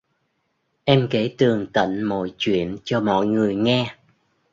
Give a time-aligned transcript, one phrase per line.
[0.83, 3.95] Em kể tường tận mọi chuyện cho mọi người nghe